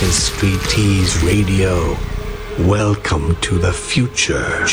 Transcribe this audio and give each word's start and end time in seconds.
Is 0.00 0.26
Street 0.26 0.60
Tease 0.68 1.24
Radio. 1.24 1.96
Welcome 2.60 3.34
to 3.40 3.58
the 3.58 3.72
future. 3.72 4.64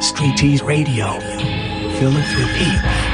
Street 0.00 0.36
Tease 0.36 0.62
Radio. 0.62 1.20
Philanthropy. 2.00 3.13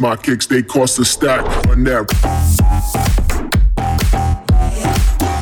my 0.00 0.16
kicks, 0.16 0.46
they 0.46 0.62
cost 0.62 0.98
a 0.98 1.04
stack. 1.04 1.44
Run 1.66 1.84
that. 1.84 2.10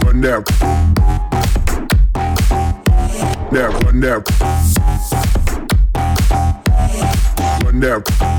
Run 0.04 0.20
that. 0.20 0.44
That, 3.52 3.82
run 3.84 4.00
that. 4.00 4.30
Run 7.64 7.80
that. 7.80 8.37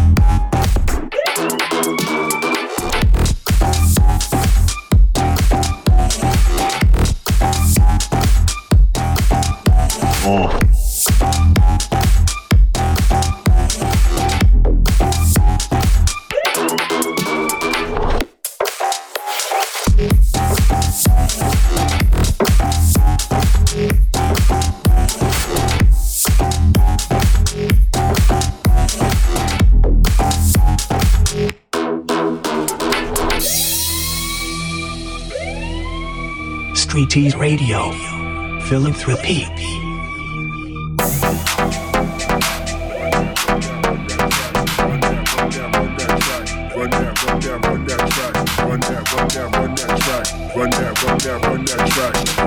Street 36.89 37.09
Tease 37.11 37.35
Radio. 37.35 37.91
Philanthropy. 38.61 39.45
Run 46.75 46.89
that, 46.89 47.23
run 47.23 47.39
that, 47.41 47.61
run 47.63 47.85
that 47.85 47.99
track. 48.09 48.33
Run 50.55 50.69
that, 50.71 51.03
run 51.03 51.17
that, 51.19 51.45
run 51.45 51.65
that 51.65 51.89
track. 51.91 52.38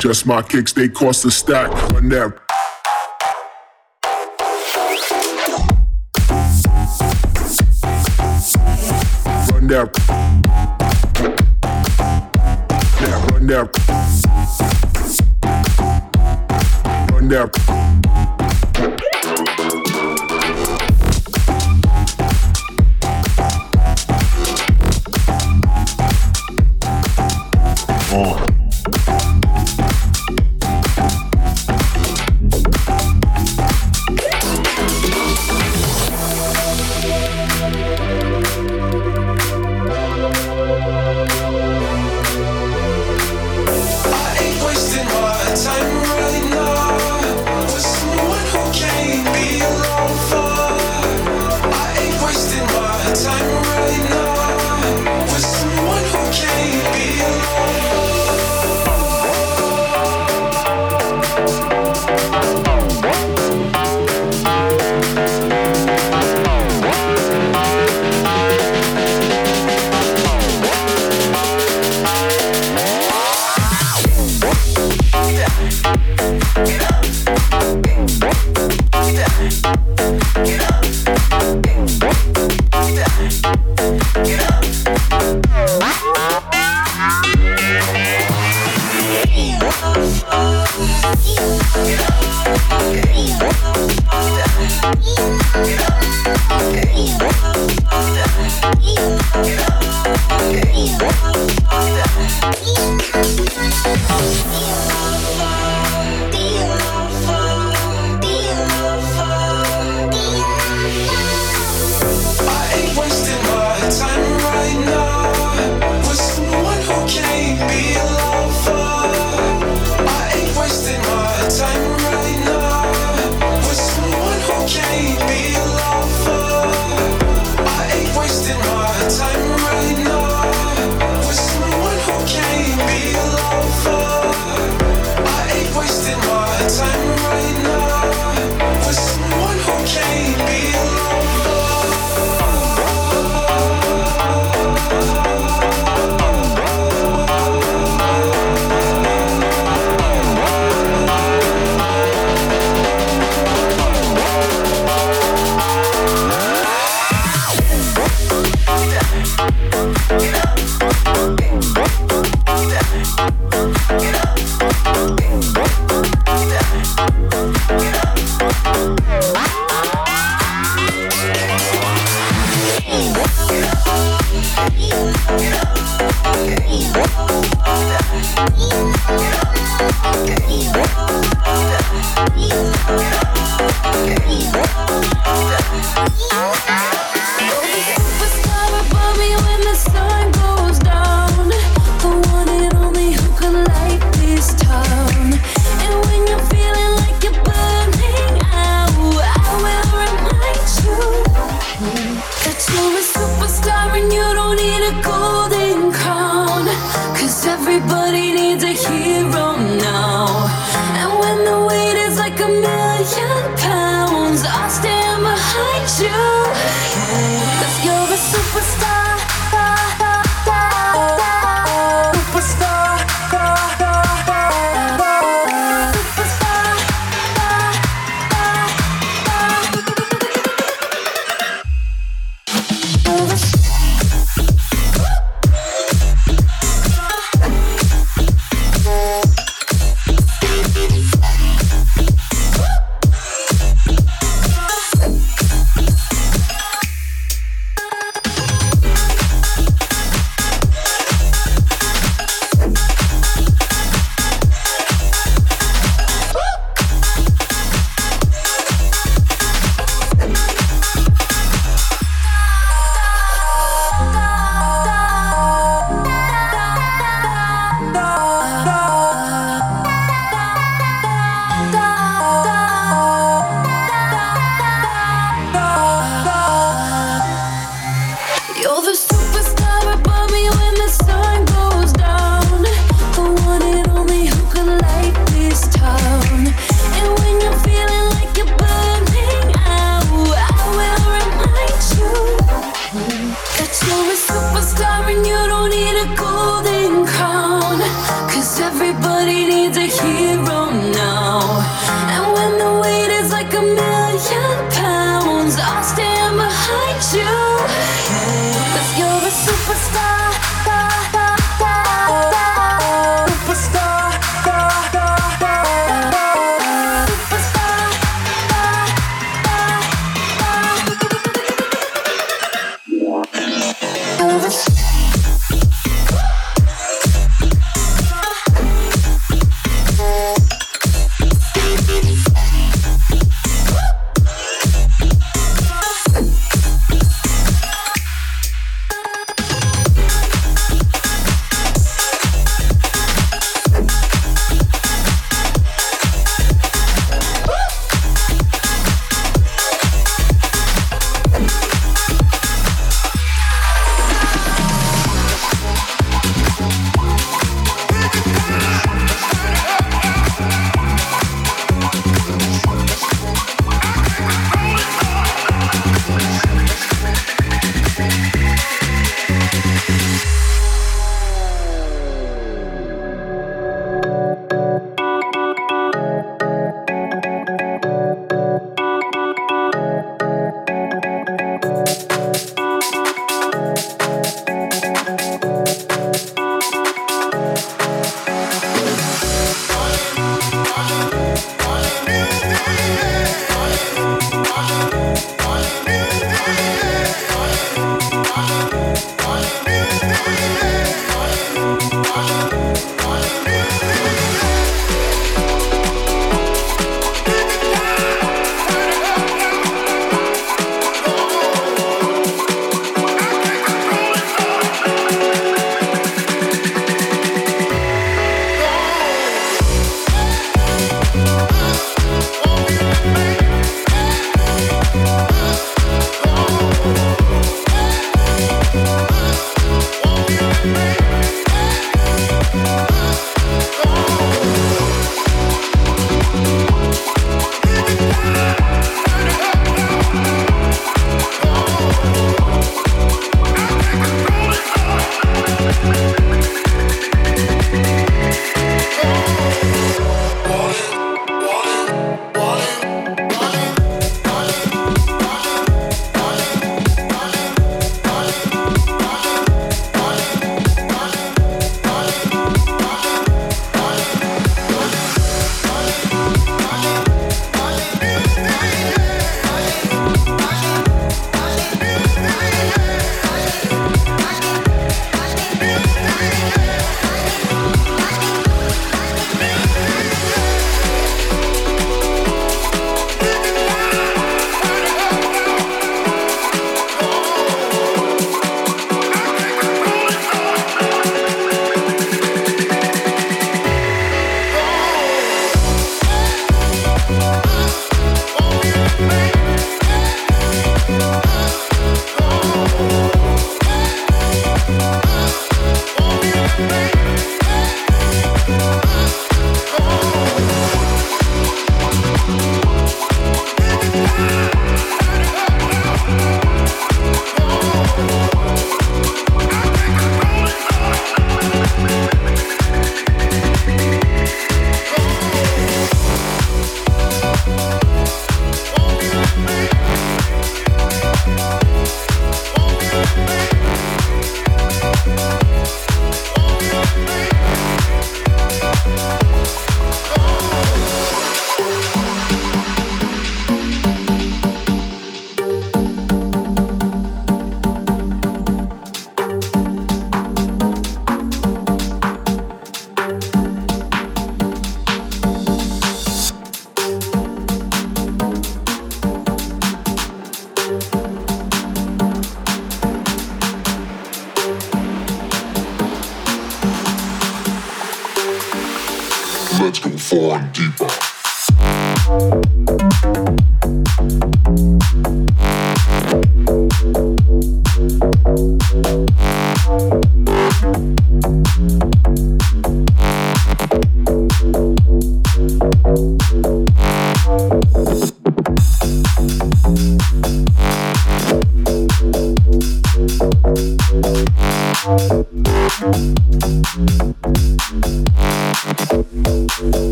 Just 0.00 0.26
my 0.26 0.42
kicks, 0.42 0.72
they 0.72 0.88
cost 0.88 1.24
a 1.24 1.30
stack. 1.30 1.70
Run 1.92 2.08
that. 2.10 2.38
Run 9.50 9.66
that. 9.68 9.88
Run. 11.20 11.34
Run 13.30 13.46
that. 13.46 13.68
Run 17.10 17.28
that. 17.28 17.83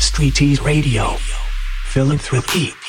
Streeties 0.00 0.60
Radio, 0.64 1.16
philanthropy. 1.86 2.79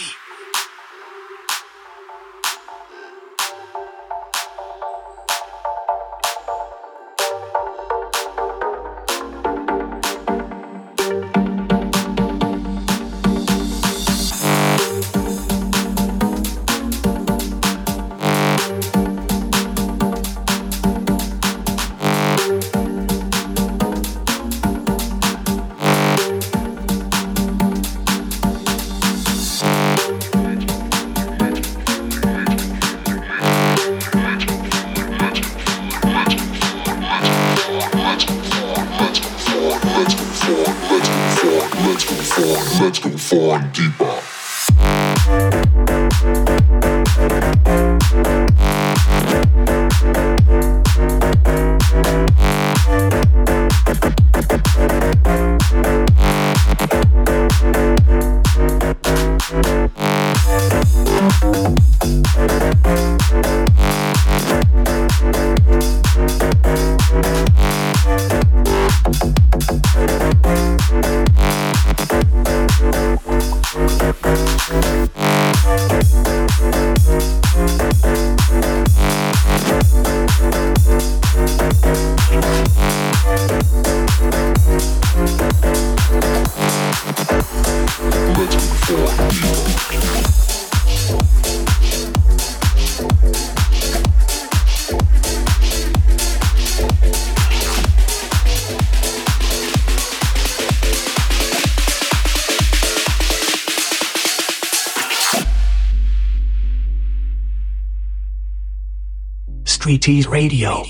Treaties 109.92 110.26
Radio, 110.26 110.86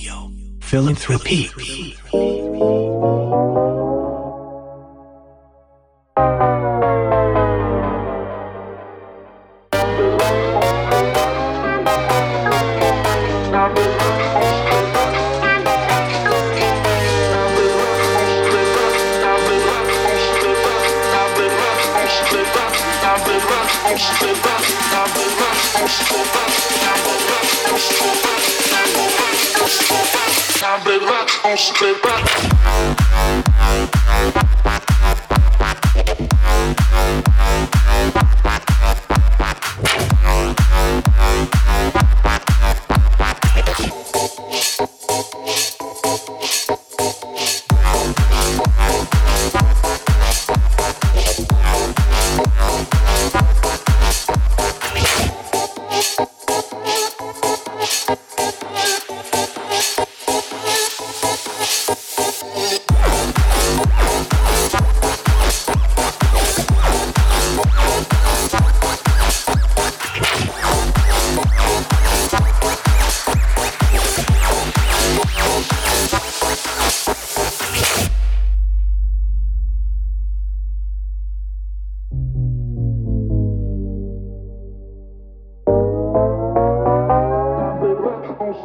Philanthropy. 0.60 1.50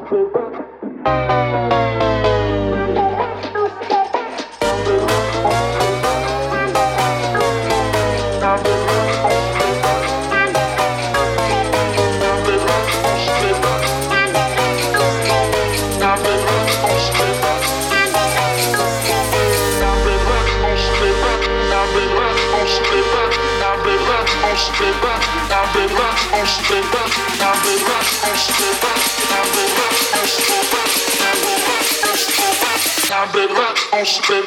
সেই 0.07 0.25
She 34.17 34.46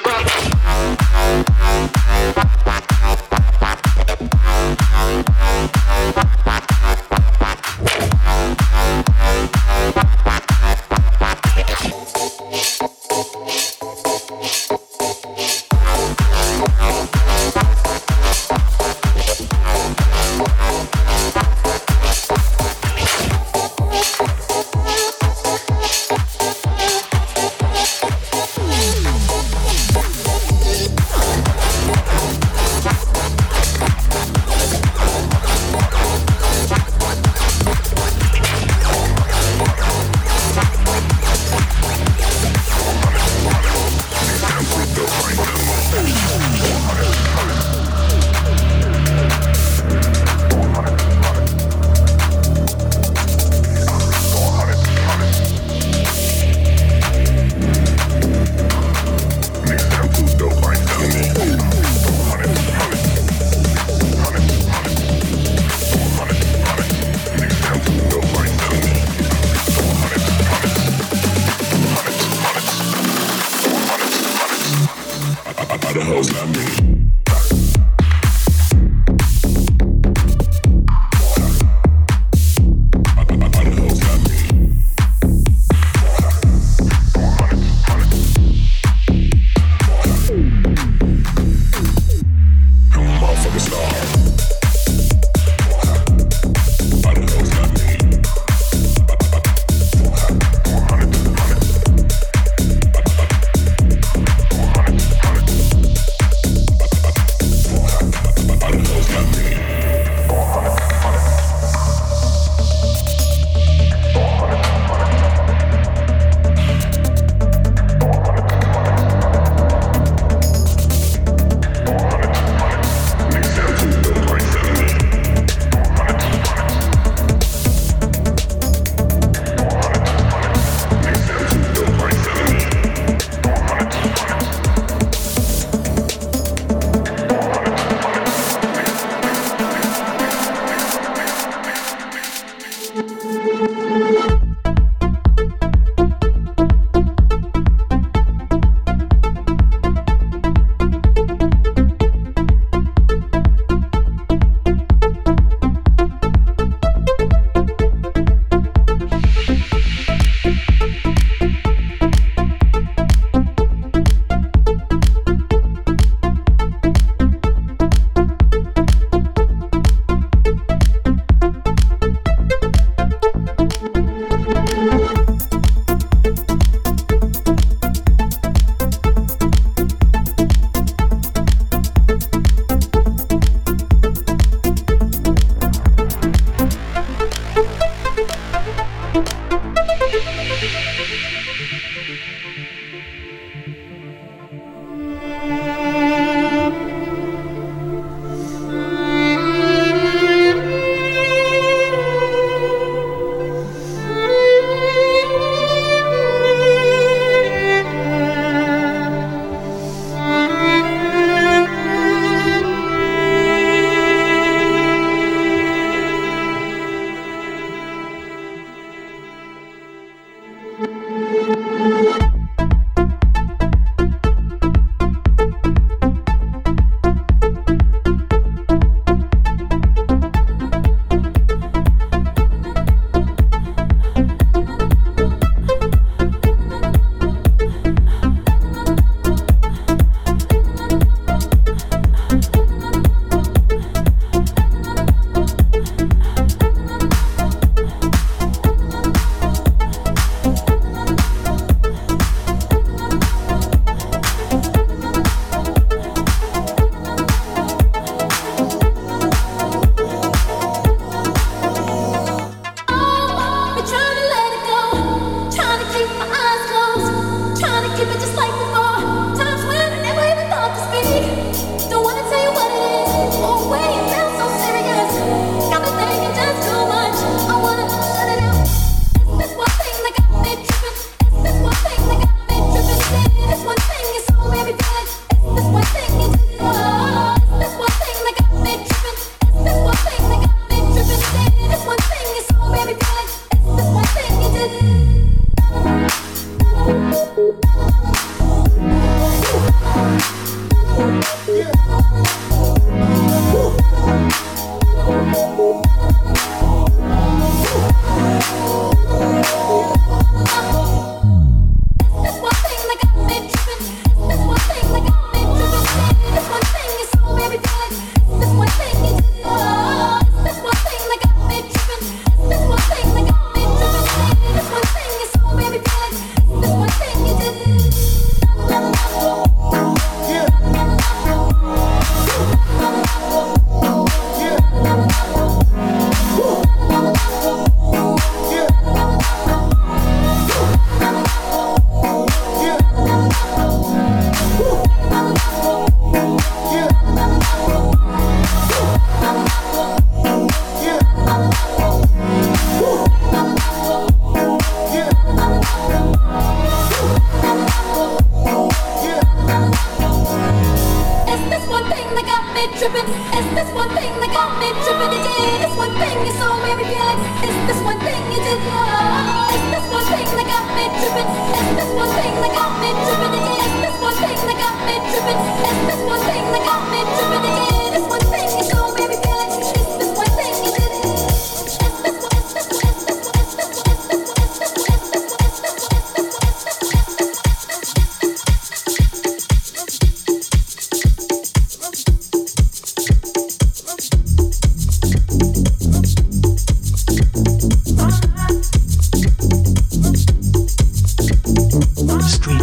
It's 76.12 76.28
this 76.54 76.79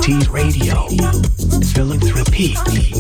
T 0.07 0.25
Radio. 0.31 0.87
Feeling 1.75 1.99
through. 1.99 2.96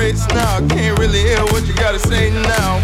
Now 0.00 0.26
now. 0.28 0.66
Can't 0.66 0.98
really 0.98 1.18
hear 1.18 1.44
what 1.52 1.66
you 1.66 1.74
gotta 1.74 1.98
say 1.98 2.30
now. 2.30 2.80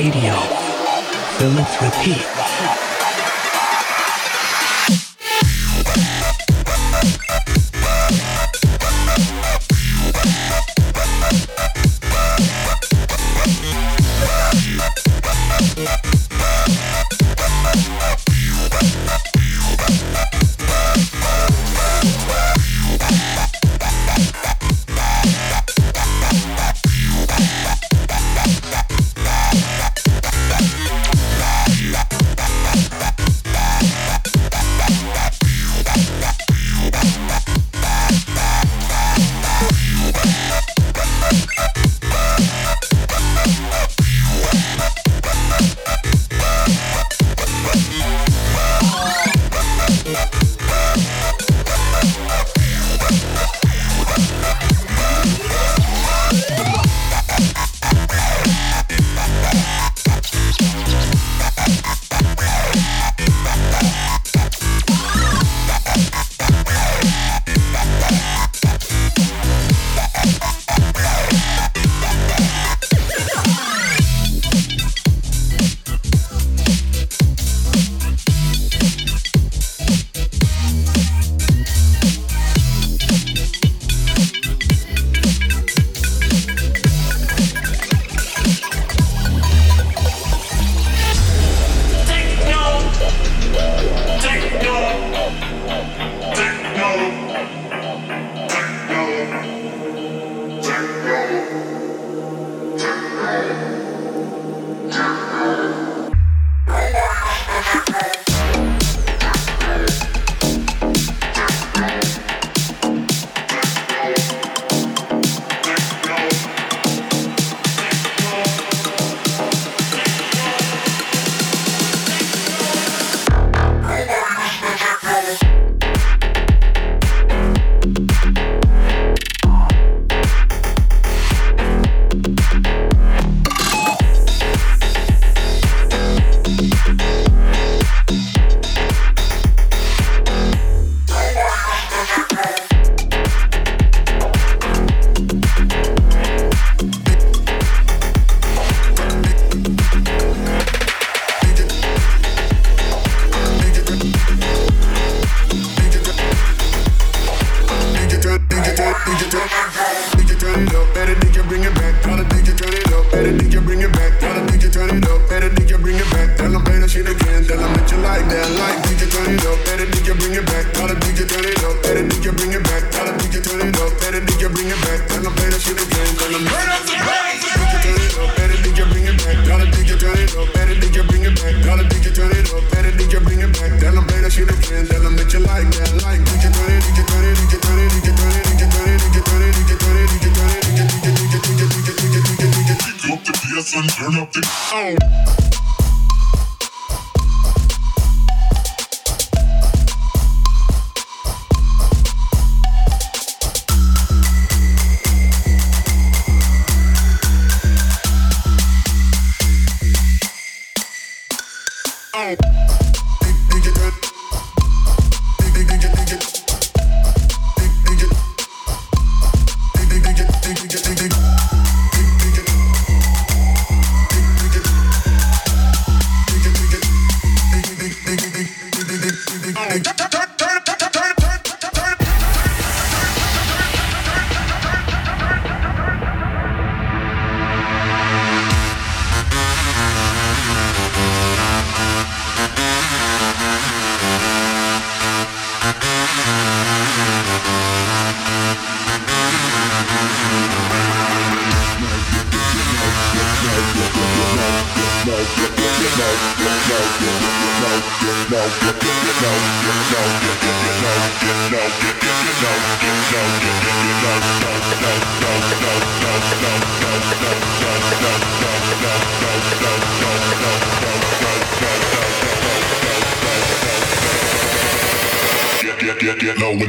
radio. 0.00 0.34
Fill 1.36 1.58
it, 1.58 1.80
repeat. 1.82 2.49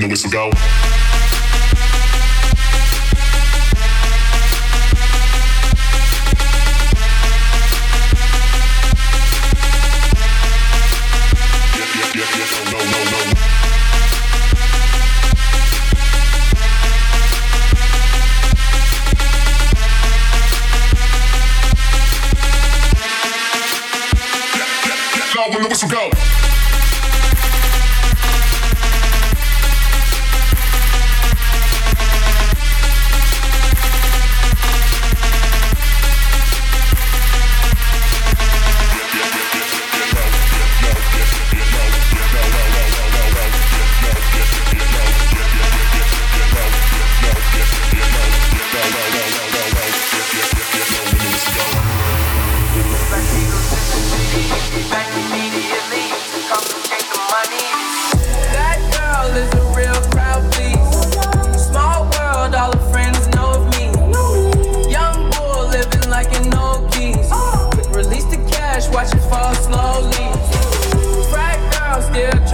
The 0.01 0.07
whistle 0.07 0.31
go. 0.31 1.00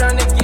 turn 0.07 0.15
the 0.15 0.36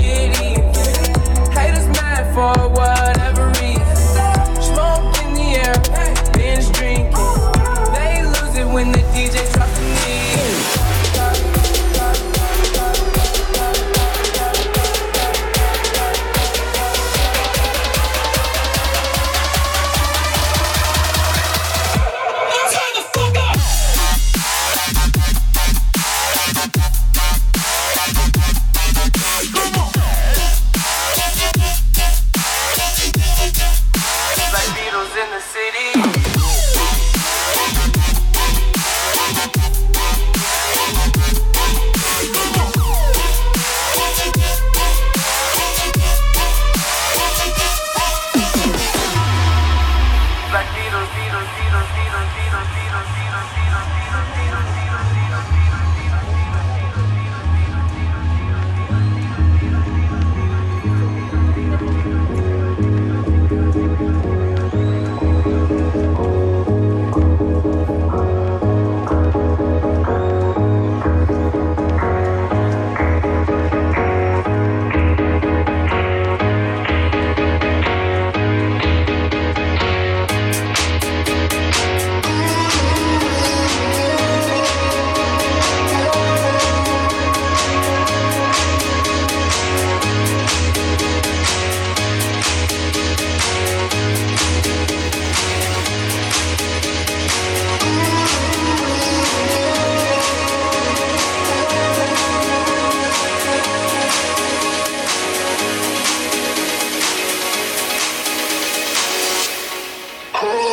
Ooh. 110.46 110.73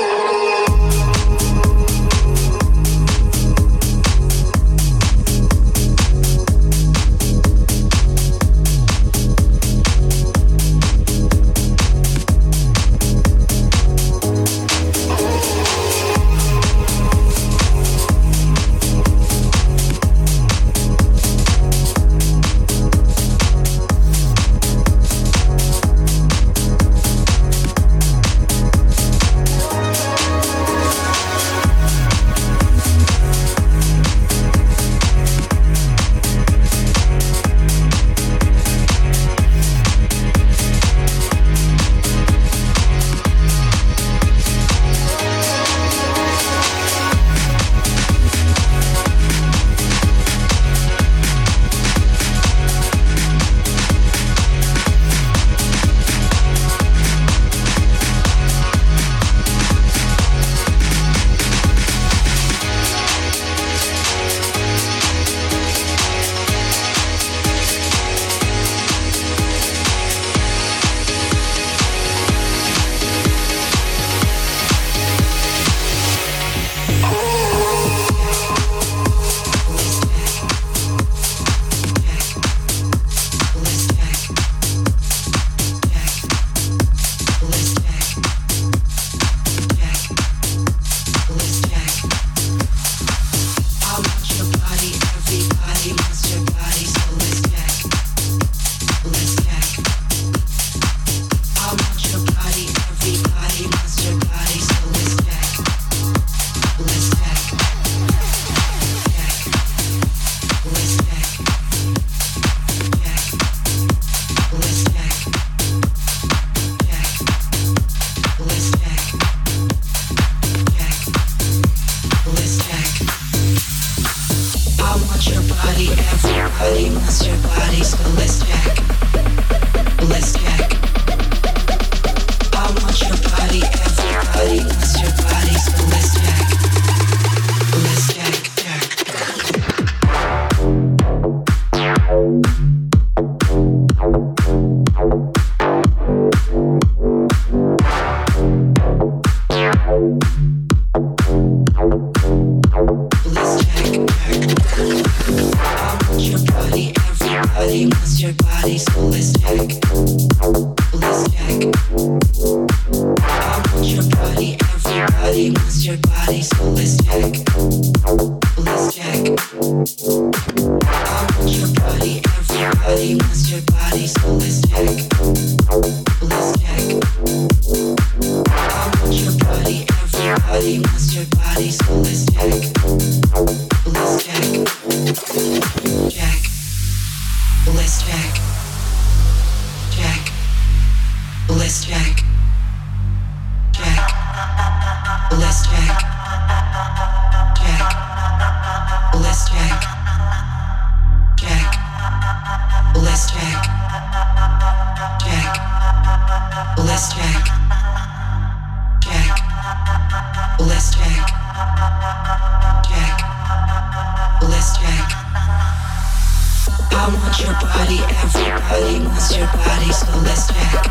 I 216.92 217.06
want 217.14 217.40
your 217.40 217.54
body, 217.60 217.98
everybody 218.22 219.04
wants 219.06 219.36
your 219.36 219.46
body, 219.46 219.92
so 219.92 220.10
let's 220.26 220.46
check. 220.48 220.86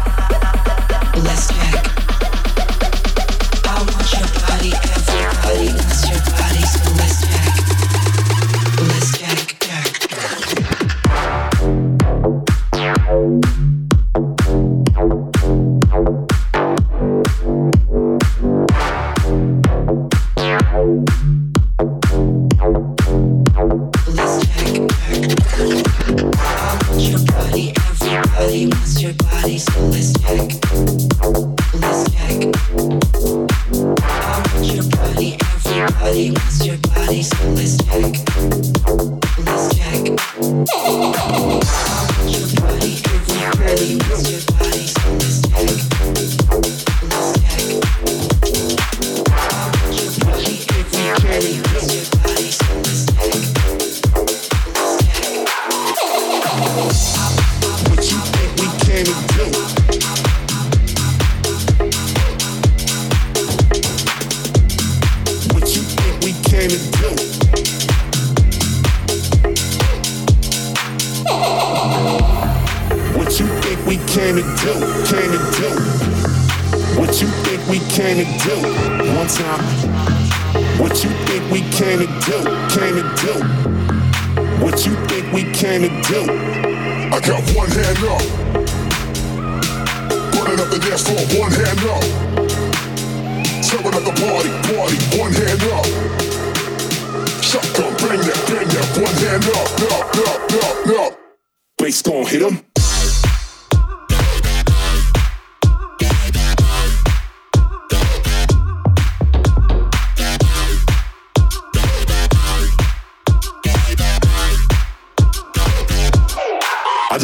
Let's 1.23 1.47
check. 1.47 1.85
I 3.65 3.81
want 3.83 4.11
your 4.13 4.29
body, 4.47 4.71
everybody 4.73 5.67
wants 5.73 6.09
your 6.09 6.19
body, 6.35 6.63
so 6.65 6.91
let's 6.97 7.21
check. 7.21 7.28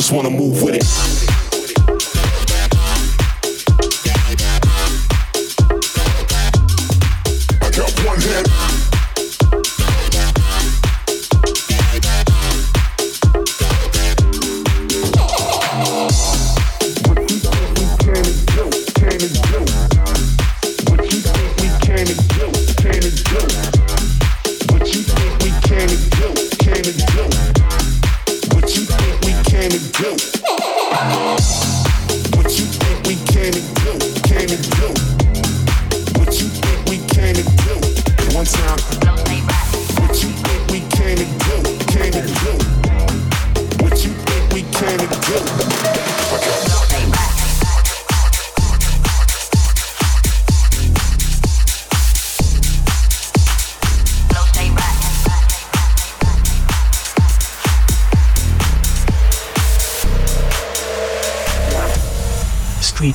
just 0.06 0.14
wanna 0.14 0.30
move 0.30 0.62
with 0.62 0.76
it. 0.76 1.15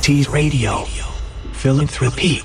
PT's 0.01 0.27
radio. 0.29 0.83
Philanthropy. 1.53 2.41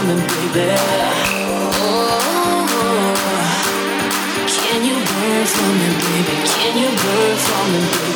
coming, 0.00 0.16
baby. 0.16 0.76
Oh, 1.76 2.64
can 4.48 4.80
you 4.84 4.94
burn 4.94 5.46
for 5.54 5.70
me, 5.80 5.88
baby? 6.04 6.34
Can 6.60 6.74
you 6.82 6.90
burn 7.02 7.36
for 7.46 7.64
me, 7.72 7.80
baby? 7.92 8.09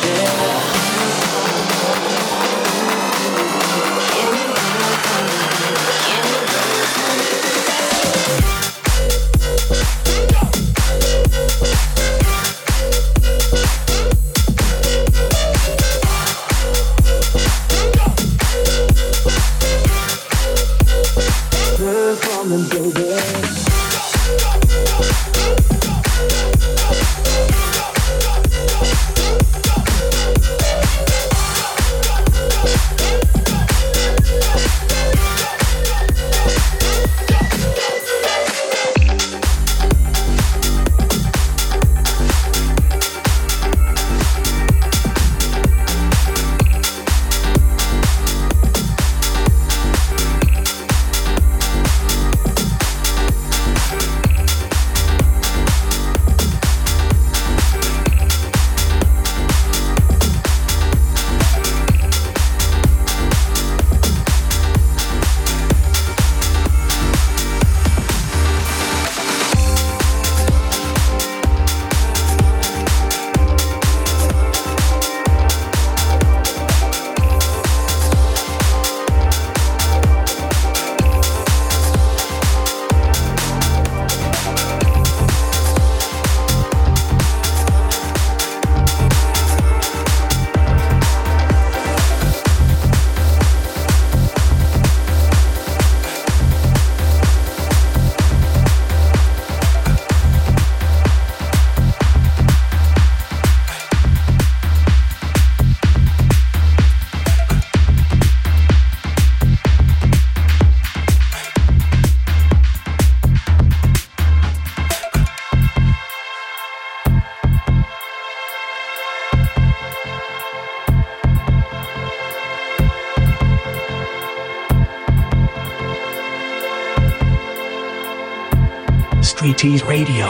Radio. 129.65 130.27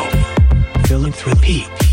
Philanthropy. 0.88 1.85